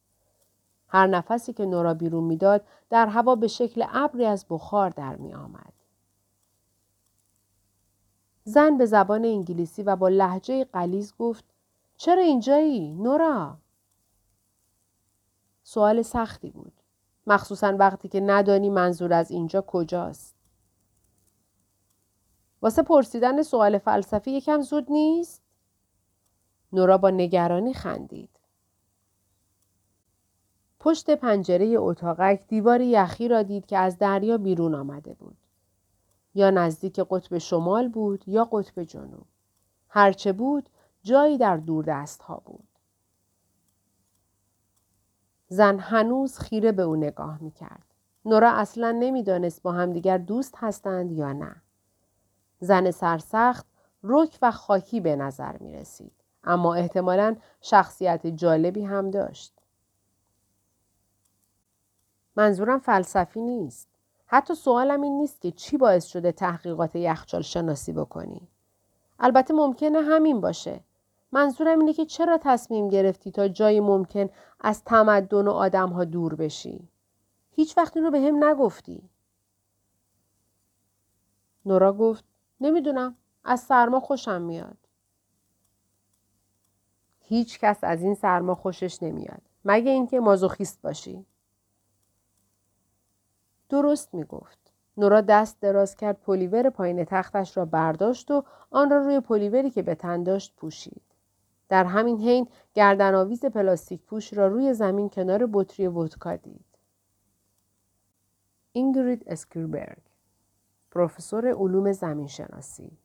هر 0.88 1.08
نفسی 1.08 1.53
که 1.53 1.65
نورا 1.65 1.93
بیرون 1.93 2.24
می‌داد 2.24 2.63
در 2.89 3.08
هوا 3.08 3.36
به 3.36 3.48
شکل 3.48 3.86
ابری 3.93 4.25
از 4.25 4.46
بخار 4.50 4.89
در 4.89 5.15
می 5.15 5.34
آمد. 5.34 5.74
زن 8.43 8.77
به 8.77 8.86
زبان 8.86 9.25
انگلیسی 9.25 9.84
و 9.84 9.96
با 9.96 10.10
لحجه 10.10 10.63
قلیز 10.63 11.13
گفت 11.20 11.46
چرا 11.98 12.22
اینجایی 12.22 12.93
نورا؟ 12.93 13.58
سوال 15.63 16.01
سختی 16.01 16.50
بود. 16.50 16.74
مخصوصا 17.27 17.75
وقتی 17.79 18.08
که 18.08 18.20
ندانی 18.20 18.70
منظور 18.70 19.13
از 19.13 19.31
اینجا 19.31 19.62
کجاست. 19.62 20.40
واسه 22.62 22.84
پرسیدن 22.84 23.41
سوال 23.41 23.77
فلسفی 23.77 24.32
یکم 24.32 24.62
زود 24.62 24.91
نیست؟ 24.91 25.41
نورا 26.74 26.98
با 26.98 27.10
نگرانی 27.10 27.74
خندید. 27.74 28.30
پشت 30.80 31.10
پنجره 31.10 31.75
اتاقک 31.77 32.44
دیوار 32.48 32.82
یخی 32.82 33.27
را 33.27 33.44
دید 33.44 33.65
که 33.65 33.77
از 33.77 33.98
دریا 33.98 34.38
بیرون 34.38 34.75
آمده 34.75 35.13
بود. 35.13 35.38
یا 36.36 36.50
نزدیک 36.50 37.00
قطب 37.00 37.38
شمال 37.38 37.88
بود 37.88 38.24
یا 38.27 38.46
قطب 38.46 38.84
جنوب. 38.84 39.25
هرچه 39.89 40.34
بود 40.34 40.70
جایی 41.03 41.38
در 41.38 41.58
دور 41.58 41.86
دست 41.88 42.22
ها 42.22 42.41
بود. 42.46 42.68
زن 45.48 45.80
هنوز 45.80 46.39
خیره 46.39 46.72
به 46.72 46.82
او 46.82 46.96
نگاه 46.96 47.41
می 47.41 47.51
کرد. 47.51 47.86
نورا 48.25 48.51
اصلا 48.51 48.91
نمی‌دانست 48.91 49.62
با 49.62 49.72
همدیگر 49.72 50.18
دوست 50.18 50.56
هستند 50.58 51.12
یا 51.12 51.34
نه. 51.34 51.62
زن 52.62 52.91
سرسخت 52.91 53.65
رک 54.03 54.39
و 54.41 54.51
خاکی 54.51 55.00
به 55.00 55.15
نظر 55.15 55.58
می 55.58 55.74
رسید. 55.74 56.12
اما 56.44 56.75
احتمالا 56.75 57.36
شخصیت 57.62 58.27
جالبی 58.27 58.86
هم 58.86 59.12
داشت. 59.12 59.53
منظورم 62.36 62.80
فلسفی 62.80 63.41
نیست. 63.41 63.88
حتی 64.25 64.56
سوالم 64.56 65.01
این 65.01 65.18
نیست 65.18 65.41
که 65.41 65.51
چی 65.51 65.77
باعث 65.77 66.06
شده 66.06 66.32
تحقیقات 66.32 66.96
یخچال 66.96 67.41
شناسی 67.41 67.94
بکنی. 67.94 68.48
البته 69.20 69.53
ممکنه 69.53 70.01
همین 70.01 70.41
باشه. 70.41 70.80
منظورم 71.32 71.80
اینه 71.80 71.94
که 71.94 72.06
چرا 72.06 72.38
تصمیم 72.41 72.89
گرفتی 72.89 73.32
تا 73.32 73.48
جایی 73.48 73.80
ممکن 73.80 74.30
از 74.60 74.84
تمدن 74.84 75.48
و 75.48 75.51
آدم 75.51 75.89
ها 75.89 76.03
دور 76.03 76.36
بشی؟ 76.36 76.88
هیچ 77.51 77.77
وقتی 77.77 78.00
رو 78.00 78.12
به 78.12 78.20
هم 78.20 78.44
نگفتی. 78.44 79.10
نورا 81.65 81.94
گفت 81.94 82.30
نمی‌دونم 82.62 83.15
از 83.44 83.60
سرما 83.60 84.00
خوشم 84.00 84.41
میاد. 84.41 84.77
هیچ 87.20 87.60
کس 87.60 87.84
از 87.84 88.01
این 88.01 88.15
سرما 88.15 88.56
خوشش 88.56 89.03
نمیاد. 89.03 89.41
مگه 89.65 89.91
اینکه 89.91 90.20
مازوخیست 90.20 90.82
باشی. 90.82 91.25
درست 93.70 94.13
می‌گفت. 94.13 94.74
نورا 94.98 95.22
دست 95.22 95.62
دراز 95.62 95.96
کرد 95.96 96.20
پلیور 96.20 96.70
پایین 96.70 97.06
تختش 97.06 97.58
را 97.58 97.65
برداشت 97.65 98.32
و 98.32 98.44
آن 98.72 98.89
را 98.89 98.98
روی 98.98 99.20
پلیوری 99.20 99.70
که 99.70 99.82
به 99.82 99.96
تن 99.96 100.24
داشت 100.24 100.56
پوشید. 100.56 101.01
در 101.70 101.86
همین 101.86 102.22
حین 102.22 102.48
گردنآویز 102.74 103.46
پلاستیک 103.46 104.01
پوش 104.01 104.34
را 104.34 104.48
روی 104.48 104.74
زمین 104.74 105.10
کنار 105.10 105.50
بطری 105.53 105.88
ودکا 105.88 106.36
دید. 106.36 106.65
اینگرید 108.74 109.24
اسکیربرگ 109.27 110.11
پروفسور 110.91 111.48
علوم 111.53 111.91
زمینشناسی 111.91 112.98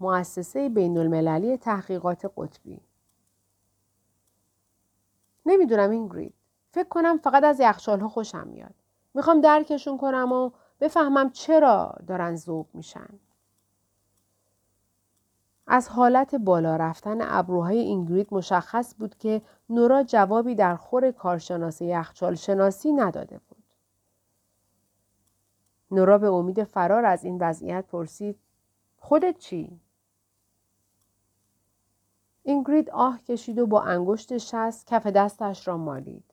مؤسسه 0.00 0.68
بین 0.68 0.98
المللی 0.98 1.56
تحقیقات 1.56 2.32
قطبی. 2.36 2.80
نمی‌دونم 5.46 5.90
اینگرید 5.90 6.34
فکر 6.72 6.88
کنم 6.88 7.18
فقط 7.18 7.44
از 7.44 7.60
یخچال 7.60 8.00
ها 8.00 8.08
خوشم 8.08 8.46
میاد. 8.48 8.74
می‌خوام 9.14 9.40
درکشون 9.40 9.98
کنم 9.98 10.32
و 10.32 10.50
بفهمم 10.80 11.30
چرا 11.30 11.94
دارن 12.06 12.36
ذوب 12.36 12.68
میشن. 12.74 13.08
از 15.66 15.88
حالت 15.88 16.34
بالا 16.34 16.76
رفتن 16.76 17.18
ابروهای 17.20 17.78
اینگرید 17.78 18.28
مشخص 18.30 18.94
بود 18.98 19.18
که 19.18 19.42
نورا 19.70 20.02
جوابی 20.02 20.54
در 20.54 20.76
خور 20.76 21.10
کارشناس 21.10 21.82
یخچال 21.82 22.34
شناسی 22.34 22.92
نداده. 22.92 23.40
نورا 25.90 26.18
به 26.18 26.28
امید 26.28 26.64
فرار 26.64 27.04
از 27.04 27.24
این 27.24 27.38
وضعیت 27.40 27.84
پرسید 27.86 28.38
خودت 28.98 29.38
چی؟ 29.38 29.80
اینگرید 32.42 32.90
آه 32.90 33.22
کشید 33.22 33.58
و 33.58 33.66
با 33.66 33.82
انگشت 33.82 34.38
شست 34.38 34.86
کف 34.86 35.06
دستش 35.06 35.68
را 35.68 35.76
مالید. 35.76 36.24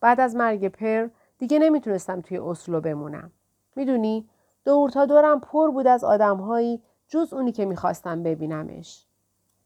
بعد 0.00 0.20
از 0.20 0.36
مرگ 0.36 0.68
پر 0.68 1.08
دیگه 1.38 1.58
نمی‌تونستم 1.58 2.20
توی 2.20 2.38
اسلو 2.38 2.80
بمونم. 2.80 3.32
می‌دونی 3.76 4.28
دور 4.64 4.90
تا 4.90 5.06
دورم 5.06 5.40
پر 5.40 5.70
بود 5.70 5.86
از 5.86 6.04
آدمهایی 6.04 6.82
جز 7.08 7.32
اونی 7.32 7.52
که 7.52 7.64
می‌خواستم 7.64 8.22
ببینمش. 8.22 9.06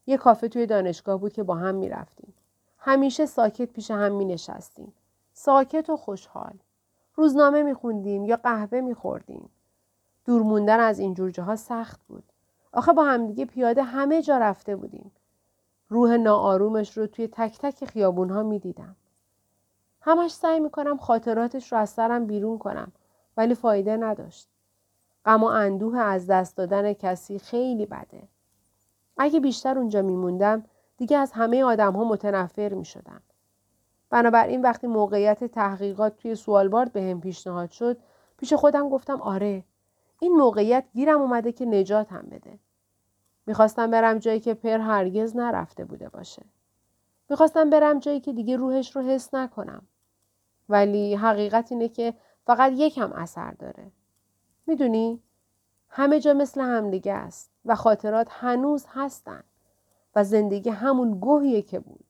یه 0.07 0.17
کافه 0.17 0.49
توی 0.49 0.67
دانشگاه 0.67 1.21
بود 1.21 1.33
که 1.33 1.43
با 1.43 1.55
هم 1.55 1.75
می‌رفتیم. 1.75 2.35
همیشه 2.79 3.27
ساکت 3.27 3.73
پیش 3.73 3.91
هم 3.91 4.13
می 4.13 4.25
نشستیم. 4.25 4.93
ساکت 5.33 5.91
و 5.91 5.97
خوشحال. 5.97 6.55
روزنامه 7.17 7.63
میخوندیم 7.63 8.25
یا 8.25 8.37
قهوه 8.37 8.81
میخوردیم. 8.81 9.51
دور 10.25 10.43
موندن 10.43 10.81
از 10.81 10.99
این 10.99 11.15
جور 11.15 11.31
جاها 11.31 11.57
سخت 11.57 12.01
بود. 12.09 12.25
آخه 12.73 12.93
با 12.93 13.05
همدیگه 13.05 13.45
پیاده 13.45 13.83
همه 13.83 14.23
جا 14.23 14.39
رفته 14.39 14.77
بودیم. 14.77 15.13
روح 15.89 16.17
ناآرومش 16.17 16.99
رو 16.99 17.07
توی 17.07 17.29
تک 17.29 17.59
تک 17.59 17.85
خیابون 17.85 18.31
ها 18.31 18.43
می 18.43 18.59
دیدم. 18.59 18.97
همش 20.01 20.33
سعی 20.35 20.61
می‌کنم 20.61 20.97
خاطراتش 20.97 21.73
رو 21.73 21.79
از 21.79 21.91
سرم 21.91 22.27
بیرون 22.27 22.59
کنم 22.59 22.93
ولی 23.37 23.55
فایده 23.55 23.97
نداشت. 23.97 24.49
غم 25.25 25.43
و 25.43 25.47
اندوه 25.47 25.99
از 25.99 26.27
دست 26.27 26.57
دادن 26.57 26.93
کسی 26.93 27.39
خیلی 27.39 27.87
بده. 27.87 28.29
اگه 29.19 29.41
بیشتر 29.41 29.79
اونجا 29.79 30.03
میموندم 30.03 30.65
دیگه 30.97 31.17
از 31.19 31.33
همه 31.33 31.65
آدم 31.65 31.93
ها 31.93 32.05
متنفر 32.05 32.75
می 32.75 32.85
شدم. 32.85 33.23
بنابراین 34.11 34.63
وقتی 34.63 34.87
موقعیت 34.87 35.45
تحقیقات 35.45 36.17
توی 36.17 36.35
سوالوارد 36.35 36.93
به 36.93 37.03
هم 37.03 37.21
پیشنهاد 37.21 37.71
شد 37.71 37.99
پیش 38.37 38.53
خودم 38.53 38.89
گفتم 38.89 39.21
آره 39.21 39.65
این 40.21 40.33
موقعیت 40.33 40.85
گیرم 40.95 41.21
اومده 41.21 41.53
که 41.53 41.65
نجات 41.65 42.13
هم 42.13 42.23
بده. 42.23 42.59
می‌خواستم 43.47 43.91
برم 43.91 44.19
جایی 44.19 44.41
که 44.41 44.55
پر 44.55 44.79
هرگز 44.79 45.37
نرفته 45.37 45.85
بوده 45.85 46.09
باشه. 46.09 46.43
می‌خواستم 47.31 47.71
برم 47.71 47.99
جایی 47.99 48.21
که 48.21 48.33
دیگه 48.33 48.57
روحش 48.57 48.97
رو 48.97 49.03
حس 49.03 49.35
نکنم. 49.35 49.87
ولی 50.69 51.15
حقیقت 51.15 51.73
اینه 51.73 51.89
که 51.89 52.15
فقط 52.47 52.73
یکم 52.75 53.13
اثر 53.13 53.51
داره. 53.51 53.93
می‌دونی؟ 54.67 55.23
همه 55.89 56.21
جا 56.21 56.33
مثل 56.33 56.61
همدیگه 56.61 57.13
است 57.13 57.51
و 57.65 57.75
خاطرات 57.75 58.29
هنوز 58.31 58.87
هستند 58.89 59.45
و 60.17 60.25
زندگی 60.25 60.71
همون 60.71 61.21
گوهیه 61.21 61.63
که 61.63 61.81
بود. 61.81 62.06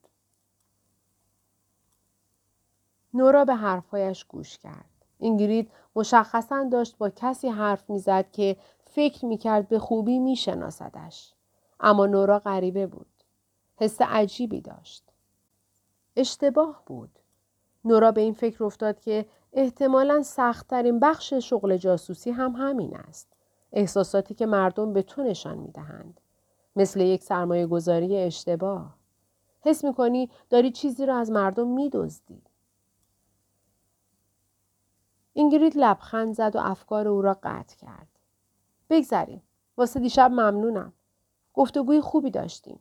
نورا 3.16 3.44
به 3.44 3.54
حرفهایش 3.54 4.24
گوش 4.24 4.58
کرد. 4.58 4.90
اینگرید 5.18 5.70
مشخصا 5.96 6.68
داشت 6.72 6.98
با 6.98 7.10
کسی 7.10 7.48
حرف 7.48 7.90
می‌زد 7.90 8.30
که 8.30 8.56
فکر 8.84 9.24
می‌کرد 9.26 9.68
به 9.68 9.78
خوبی 9.78 10.18
میشناسدش. 10.18 11.34
اما 11.80 12.06
نورا 12.06 12.38
غریبه 12.38 12.86
بود. 12.86 13.06
حس 13.76 14.00
عجیبی 14.00 14.60
داشت. 14.60 15.04
اشتباه 16.16 16.82
بود. 16.86 17.10
نورا 17.84 18.12
به 18.12 18.20
این 18.20 18.32
فکر 18.32 18.64
افتاد 18.64 19.00
که 19.00 19.26
احتمالا 19.52 20.22
سختترین 20.22 21.00
بخش 21.00 21.34
شغل 21.34 21.76
جاسوسی 21.76 22.30
هم 22.30 22.52
همین 22.52 22.96
است. 22.96 23.28
احساساتی 23.72 24.34
که 24.34 24.46
مردم 24.46 24.92
به 24.92 25.02
تو 25.02 25.22
نشان 25.22 25.58
می 25.58 25.70
دهند. 25.70 26.20
مثل 26.76 27.00
یک 27.00 27.22
سرمایه 27.22 27.66
گذاری 27.66 28.16
اشتباه. 28.16 28.94
حس 29.60 29.84
می 29.84 29.94
کنی 29.94 30.30
داری 30.50 30.70
چیزی 30.70 31.06
را 31.06 31.16
از 31.16 31.30
مردم 31.30 31.68
می 31.68 31.90
دزدی. 31.90 32.42
اینگرید 35.36 35.76
لبخند 35.76 36.34
زد 36.34 36.56
و 36.56 36.58
افکار 36.58 37.08
او 37.08 37.22
را 37.22 37.38
قطع 37.42 37.76
کرد. 37.76 38.08
بگذریم. 38.90 39.42
واسه 39.76 40.00
دیشب 40.00 40.30
ممنونم. 40.30 40.92
گفتگوی 41.54 42.00
خوبی 42.00 42.30
داشتیم. 42.30 42.80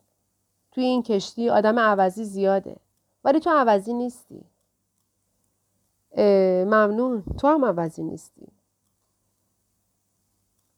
توی 0.71 0.83
این 0.83 1.03
کشتی 1.03 1.49
آدم 1.49 1.79
عوضی 1.79 2.25
زیاده. 2.25 2.77
ولی 3.23 3.39
تو 3.39 3.49
عوضی 3.49 3.93
نیستی. 3.93 4.45
ممنون. 6.65 7.23
تو 7.39 7.47
هم 7.47 7.65
عوضی 7.65 8.03
نیستی. 8.03 8.47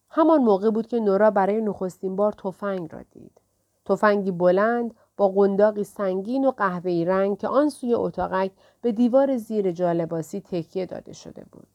همان 0.10 0.42
موقع 0.42 0.70
بود 0.70 0.88
که 0.88 1.00
نورا 1.00 1.32
برای 1.32 1.62
نخستین 1.62 2.16
بار 2.16 2.32
تفنگ 2.32 2.94
را 2.94 3.02
دید. 3.02 3.42
تفنگی 3.86 4.32
بلند 4.32 4.96
با 5.18 5.30
قنداقی 5.30 5.84
سنگین 5.84 6.46
و 6.46 6.52
قهوه‌ای 6.52 7.06
رنگ 7.06 7.38
که 7.38 7.48
آن 7.48 7.70
سوی 7.70 7.94
اتاقک 7.94 8.52
به 8.82 8.92
دیوار 8.92 9.38
زیر 9.38 9.72
جالباسی 9.72 10.42
تکیه 10.42 10.86
داده 10.86 11.14
شده 11.14 11.46
بود. 11.52 11.68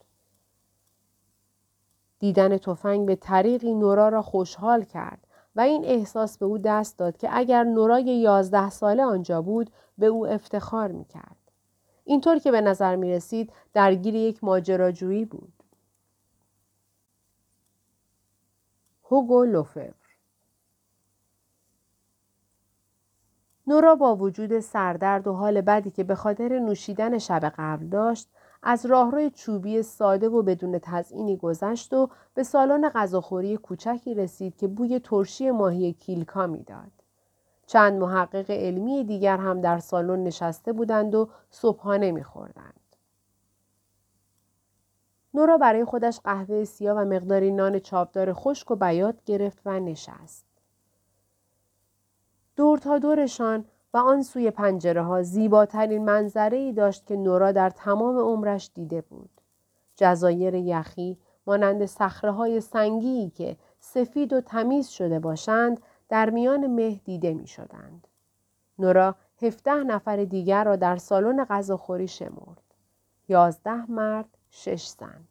دیدن 2.19 2.59
تفنگ 2.59 3.07
به 3.07 3.17
طریقی 3.17 3.75
نورا 3.75 4.09
را 4.09 4.23
خوشحال 4.23 4.85
کرد 4.85 5.27
و 5.57 5.61
این 5.61 5.85
احساس 5.85 6.39
به 6.39 6.47
او 6.47 6.59
دست 6.59 6.99
داد 6.99 7.17
که 7.17 7.29
اگر 7.33 7.65
نورای 7.65 8.05
یازده 8.05 8.71
ساله 8.71 9.05
آنجا 9.05 9.43
بود 9.43 9.71
به 9.99 10.07
او 10.07 10.27
افتخار 10.27 10.93
می 10.93 11.05
کرد. 11.05 11.37
اینطور 12.05 12.39
که 12.39 12.51
به 12.51 12.61
نظر 12.61 12.97
می 12.97 13.13
رسید 13.13 13.53
درگیر 13.73 14.15
یک 14.15 14.45
ماجراجویی 14.45 15.25
بود. 15.25 15.53
هوگو 19.05 19.45
لوفر 19.45 19.93
نورا 23.67 23.95
با 23.95 24.17
وجود 24.17 24.61
سردرد 24.61 25.27
و 25.27 25.33
حال 25.33 25.61
بدی 25.61 25.91
که 25.91 26.05
به 26.05 26.15
خاطر 26.15 26.59
نوشیدن 26.59 27.19
شب 27.19 27.53
قبل 27.59 27.87
داشت 27.87 28.29
از 28.63 28.87
راهروی 28.87 29.31
چوبی 29.31 29.83
ساده 29.83 30.29
و 30.29 30.43
بدون 30.43 30.79
تزئینی 30.79 31.37
گذشت 31.37 31.93
و 31.93 32.09
به 32.35 32.43
سالن 32.43 32.89
غذاخوری 32.89 33.57
کوچکی 33.57 34.15
رسید 34.15 34.57
که 34.57 34.69
بوی 34.69 35.01
ترشی 35.01 35.51
ماهی 35.51 35.93
کیلکا 35.93 36.47
می‌داد. 36.47 36.93
چند 37.67 38.01
محقق 38.01 38.51
علمی 38.51 39.05
دیگر 39.05 39.37
هم 39.37 39.61
در 39.61 39.79
سالن 39.79 40.25
نشسته 40.25 40.73
بودند 40.73 41.15
و 41.15 41.29
صبحانه 41.51 42.13
میخوردند. 42.13 42.81
نورا 45.35 45.59
برای 45.59 45.85
خودش 45.85 46.21
قهوه 46.25 46.65
سیاه 46.65 46.99
و 46.99 47.05
مقداری 47.05 47.51
نان 47.51 47.79
چاپدار 47.79 48.33
خشک 48.33 48.71
و 48.71 48.77
بیات 48.77 49.25
گرفت 49.25 49.63
و 49.67 49.81
نشست. 49.81 50.52
دور 52.57 52.79
تا 52.79 52.99
دورشان 52.99 53.65
و 53.95 53.99
آن 53.99 54.23
سوی 54.23 54.51
پنجره 54.51 55.03
ها 55.03 55.23
زیباترین 55.23 56.05
منظره 56.05 56.57
ای 56.57 56.73
داشت 56.73 57.07
که 57.07 57.17
نورا 57.17 57.53
در 57.53 57.71
تمام 57.71 58.19
عمرش 58.19 58.71
دیده 58.75 59.01
بود. 59.01 59.31
جزایر 59.97 60.55
یخی 60.55 61.19
مانند 61.47 61.87
سخره 61.87 62.31
های 62.31 62.61
سنگی 62.61 63.31
که 63.31 63.57
سفید 63.81 64.33
و 64.33 64.41
تمیز 64.41 64.89
شده 64.89 65.19
باشند 65.19 65.81
در 66.09 66.31
میان 66.31 66.67
مه 66.67 67.01
دیده 67.05 67.35
می 67.35 67.47
شدند. 67.47 68.09
نورا 68.79 69.15
هفته 69.43 69.75
نفر 69.75 70.25
دیگر 70.25 70.65
را 70.65 70.77
در 70.77 70.97
سالن 70.97 71.45
غذاخوری 71.45 72.09
شمرد. 72.09 72.63
یازده 73.29 73.91
مرد، 73.91 74.29
شش 74.51 74.87
زن. 74.87 75.25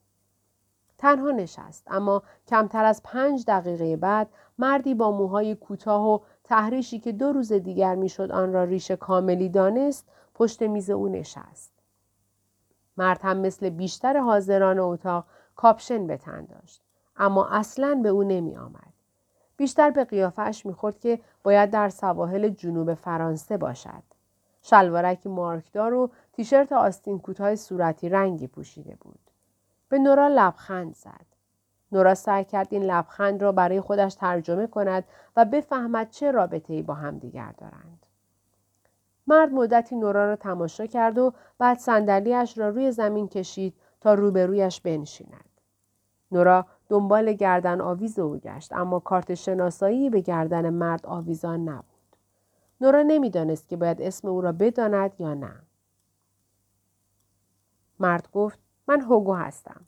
تنها 0.98 1.32
نشست 1.32 1.88
اما 1.88 2.24
کمتر 2.48 2.86
از 2.86 3.04
پنج 3.04 3.46
دقیقه 3.48 3.98
بعد 3.98 4.30
مردی 4.58 4.94
با 4.94 5.12
موهای 5.12 5.56
کوتاه 5.56 6.08
و 6.08 6.20
تحریشی 6.52 7.00
که 7.00 7.12
دو 7.12 7.32
روز 7.32 7.54
دیگر 7.54 7.96
می‌شد 7.96 8.32
آن 8.32 8.54
را 8.54 8.64
ریش 8.64 8.92
کاملی 8.92 9.50
دانست 9.50 10.08
پشت 10.36 10.62
میز 10.62 10.90
او 10.90 11.08
نشست. 11.10 11.72
مرد 12.98 13.20
هم 13.24 13.38
مثل 13.38 13.70
بیشتر 13.70 14.18
حاضران 14.18 14.80
اتاق 14.80 15.26
کاپشن 15.56 16.08
به 16.08 16.18
تن 16.18 16.46
داشت 16.46 16.82
اما 17.18 17.48
اصلا 17.48 18.00
به 18.04 18.10
او 18.10 18.24
نمی 18.24 18.58
آمد. 18.58 18.94
بیشتر 19.58 19.90
به 19.90 20.04
قیافش 20.04 20.66
می‌خورد 20.66 21.00
که 21.00 21.20
باید 21.44 21.72
در 21.72 21.90
سواحل 21.90 22.50
جنوب 22.50 22.94
فرانسه 22.94 23.58
باشد. 23.58 24.04
شلوارک 24.62 25.28
مارکدار 25.28 25.94
و 25.94 26.10
تیشرت 26.34 26.72
آستین 26.72 27.20
کوتاه 27.20 27.56
صورتی 27.56 28.10
رنگی 28.10 28.48
پوشیده 28.48 28.98
بود. 29.02 29.20
به 29.90 30.00
نورا 30.00 30.28
لبخند 30.28 30.96
زد. 30.96 31.31
نورا 31.92 32.16
سعی 32.16 32.44
کرد 32.44 32.68
این 32.72 32.84
لبخند 32.84 33.42
را 33.42 33.52
برای 33.52 33.82
خودش 33.82 34.16
ترجمه 34.16 34.68
کند 34.68 35.04
و 35.36 35.46
بفهمد 35.46 36.10
چه 36.10 36.32
رابطه 36.32 36.74
ای 36.74 36.82
با 36.82 36.94
هم 36.94 37.18
دیگر 37.18 37.52
دارند. 37.58 38.06
مرد 39.28 39.52
مدتی 39.52 39.96
نورا 39.96 40.26
را 40.26 40.36
تماشا 40.36 40.86
کرد 40.86 41.18
و 41.18 41.34
بعد 41.58 41.78
صندلیاش 41.78 42.58
را 42.58 42.70
روی 42.70 42.92
زمین 42.92 43.28
کشید 43.28 43.74
تا 44.02 44.14
روبرویش 44.14 44.82
بنشیند. 44.82 45.50
نورا 46.32 46.66
دنبال 46.90 47.34
گردن 47.34 47.82
آویز 47.82 48.20
او 48.20 48.38
گشت 48.38 48.74
اما 48.74 49.00
کارت 49.00 49.34
شناسایی 49.34 50.10
به 50.10 50.22
گردن 50.22 50.70
مرد 50.70 51.06
آویزان 51.06 51.70
نبود. 51.70 51.86
نورا 52.82 53.02
نمی‌دانست 53.02 53.70
که 53.70 53.78
باید 53.78 54.02
اسم 54.02 54.28
او 54.28 54.42
را 54.42 54.52
بداند 54.52 55.12
یا 55.20 55.34
نه. 55.34 55.54
مرد 58.00 58.32
گفت 58.32 58.60
من 58.88 59.02
هوگو 59.02 59.34
هستم. 59.34 59.82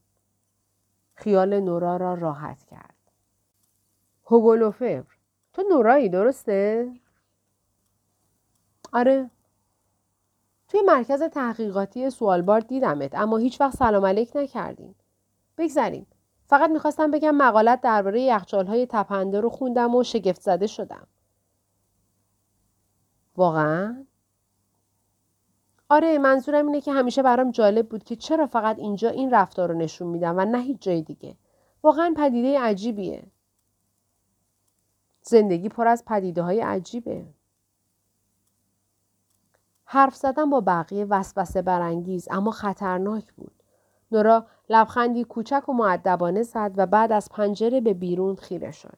خیال 1.15 1.60
نورا 1.60 1.97
را 1.97 2.13
راحت 2.13 2.63
کرد. 2.63 2.95
هوگولوفر 4.26 5.04
تو 5.54 5.63
نورایی 5.69 6.10
درسته؟ 6.10 6.91
آره. 8.93 9.30
توی 10.67 10.82
مرکز 10.82 11.23
تحقیقاتی 11.23 12.10
سوالبار 12.10 12.60
دیدمت 12.60 13.15
اما 13.15 13.38
هیچ 13.38 13.62
وقت 13.62 13.76
سلام 13.76 14.06
علیک 14.06 14.32
نکردیم. 14.36 14.95
بگذریم. 15.58 16.08
فقط 16.45 16.69
می‌خواستم 16.69 17.12
بگم 17.12 17.36
مقالت 17.36 17.82
درباره 17.82 18.21
یخچالهای 18.21 18.88
تپنده 18.89 19.41
رو 19.41 19.49
خوندم 19.49 19.95
و 19.95 20.04
شگفت 20.04 20.41
زده 20.41 20.67
شدم. 20.67 21.08
واقعا؟ 23.38 24.06
آره 25.89 26.17
منظورم 26.17 26.65
اینه 26.65 26.82
که 26.82 26.93
همیشه 26.93 27.24
برام 27.24 27.52
جالب 27.52 27.89
بود 27.89 28.04
که 28.04 28.15
چرا 28.15 28.48
فقط 28.48 28.80
اینجا 28.80 29.10
این 29.10 29.32
رفتار 29.32 29.69
رو 29.69 29.78
نشون 29.78 30.08
میدم 30.08 30.38
و 30.38 30.46
نه 30.46 30.62
هیچ 30.62 30.82
جای 30.82 31.02
دیگه. 31.02 31.36
واقعا 31.84 32.13
پدیده 32.17 32.60
عجیبیه. 32.60 33.24
زندگی 35.22 35.69
پر 35.69 35.88
از 35.88 36.06
پدیده 36.06 36.41
های 36.41 36.62
عجیبه. 36.62 37.26
حرف 39.86 40.15
زدن 40.15 40.50
با 40.50 40.62
بقیه 40.62 41.06
وسوسه 41.06 41.62
برانگیز 41.62 42.28
اما 42.32 42.52
خطرناک 42.52 43.34
بود. 43.34 43.63
نورا 44.12 44.46
لبخندی 44.69 45.24
کوچک 45.24 45.69
و 45.69 45.74
معدبانه 45.74 46.43
زد 46.43 46.72
و 46.78 46.86
بعد 46.86 47.12
از 47.12 47.30
پنجره 47.30 47.82
به 47.82 47.93
بیرون 47.93 48.36
خیره 48.36 48.72
شد. 48.72 48.98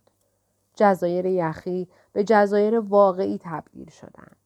جزایر 0.76 1.26
یخی 1.26 1.88
به 2.14 2.24
جزایر 2.24 2.80
واقعی 2.80 3.40
تبدیل 3.44 3.90
شدند. 3.90 4.38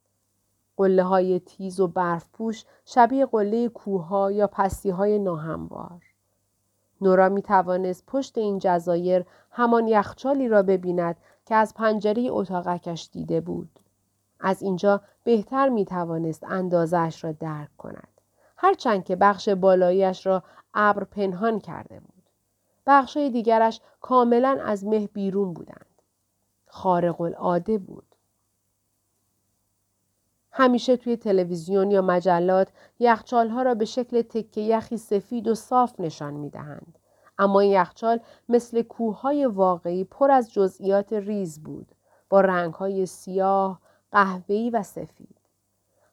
قله 0.79 1.03
های 1.03 1.39
تیز 1.39 1.79
و 1.79 1.87
برف 1.87 2.29
پوش 2.33 2.65
شبیه 2.85 3.25
قله 3.25 3.69
کوه 3.69 4.33
یا 4.33 4.47
پستی 4.47 4.89
های 4.89 5.19
ناهموار. 5.19 6.01
نورا 7.01 7.29
می 7.29 7.41
توانست 7.41 8.03
پشت 8.07 8.37
این 8.37 8.59
جزایر 8.59 9.25
همان 9.51 9.87
یخچالی 9.87 10.47
را 10.47 10.63
ببیند 10.63 11.15
که 11.45 11.55
از 11.55 11.73
پنجره 11.73 12.27
اتاقکش 12.29 13.09
دیده 13.11 13.41
بود. 13.41 13.79
از 14.39 14.61
اینجا 14.61 15.01
بهتر 15.23 15.69
می 15.69 15.85
توانست 15.85 16.43
اندازش 16.43 17.23
را 17.23 17.31
درک 17.31 17.77
کند. 17.77 18.21
هرچند 18.57 19.03
که 19.03 19.15
بخش 19.15 19.49
بالاییش 19.49 20.25
را 20.25 20.43
ابر 20.73 21.03
پنهان 21.03 21.59
کرده 21.59 21.99
بود. 21.99 22.23
بخشای 22.87 23.29
دیگرش 23.29 23.81
کاملا 24.01 24.59
از 24.63 24.85
مه 24.85 25.07
بیرون 25.07 25.53
بودند. 25.53 26.01
خارق 26.67 27.21
العاده 27.21 27.77
بود. 27.77 28.08
همیشه 30.59 30.97
توی 30.97 31.17
تلویزیون 31.17 31.91
یا 31.91 32.01
مجلات 32.01 32.67
یخچالها 32.99 33.61
را 33.61 33.73
به 33.73 33.85
شکل 33.85 34.21
تکه 34.21 34.61
یخی 34.61 34.97
سفید 34.97 35.47
و 35.47 35.55
صاف 35.55 35.99
نشان 35.99 36.33
می 36.33 36.49
دهند. 36.49 36.99
اما 37.37 37.59
این 37.59 37.71
یخچال 37.71 38.19
مثل 38.49 38.81
کوههای 38.81 39.45
واقعی 39.45 40.03
پر 40.03 40.31
از 40.31 40.53
جزئیات 40.53 41.13
ریز 41.13 41.63
بود 41.63 41.87
با 42.29 42.41
رنگهای 42.41 43.05
سیاه، 43.05 43.79
قهوه‌ای 44.11 44.69
و 44.69 44.83
سفید. 44.83 45.35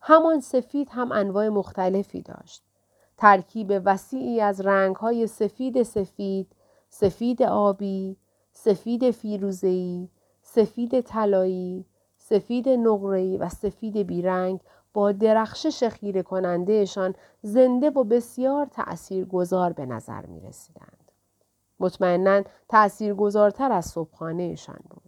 همان 0.00 0.40
سفید 0.40 0.88
هم 0.92 1.12
انواع 1.12 1.48
مختلفی 1.48 2.22
داشت. 2.22 2.62
ترکیب 3.16 3.82
وسیعی 3.84 4.40
از 4.40 4.60
رنگهای 4.60 5.26
سفید 5.26 5.82
سفید، 5.82 6.52
سفید 6.88 7.42
آبی، 7.42 8.16
سفید 8.52 9.10
فیروزه‌ای، 9.10 10.08
سفید 10.42 11.00
طلایی، 11.00 11.84
سفید 12.28 12.68
نقره‌ای 12.68 13.36
و 13.36 13.48
سفید 13.48 13.96
بیرنگ 13.96 14.60
با 14.94 15.12
درخشش 15.12 15.88
خیره 15.88 16.22
کنندهشان 16.22 17.14
زنده 17.42 17.90
و 17.90 18.04
بسیار 18.04 18.66
تأثیرگذار 18.66 19.72
به 19.72 19.86
نظر 19.86 20.26
می 20.26 20.40
رسیدند. 20.40 21.12
مطمئنا 21.80 22.42
تأثیرگذارتر 22.68 23.72
از 23.72 23.86
صبحانهشان 23.86 24.80
بود. 24.90 25.05